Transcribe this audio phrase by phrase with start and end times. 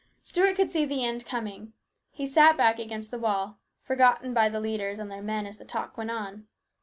[0.23, 1.73] Stuart could see the end coming.
[2.09, 5.63] He sat back against the wall, forgotten by the leaders and their men as the
[5.65, 6.47] talk went on.